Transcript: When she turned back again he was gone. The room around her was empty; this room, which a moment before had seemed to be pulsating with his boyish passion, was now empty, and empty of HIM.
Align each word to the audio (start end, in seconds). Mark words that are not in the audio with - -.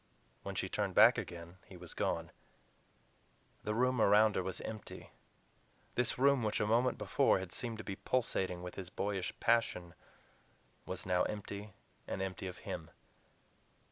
When 0.41 0.55
she 0.55 0.67
turned 0.67 0.95
back 0.95 1.19
again 1.19 1.57
he 1.67 1.77
was 1.77 1.93
gone. 1.93 2.31
The 3.63 3.75
room 3.75 4.01
around 4.01 4.35
her 4.35 4.41
was 4.41 4.59
empty; 4.61 5.11
this 5.93 6.17
room, 6.17 6.41
which 6.41 6.59
a 6.59 6.65
moment 6.65 6.97
before 6.97 7.37
had 7.37 7.51
seemed 7.51 7.77
to 7.77 7.83
be 7.83 7.97
pulsating 7.97 8.63
with 8.63 8.73
his 8.73 8.89
boyish 8.89 9.31
passion, 9.39 9.93
was 10.87 11.05
now 11.05 11.21
empty, 11.25 11.75
and 12.07 12.19
empty 12.19 12.47
of 12.47 12.57
HIM. 12.65 12.89